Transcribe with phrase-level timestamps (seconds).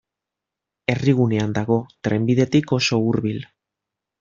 [0.93, 1.77] Herrigunean dago,
[2.09, 3.41] trenbidetik oso hurbil.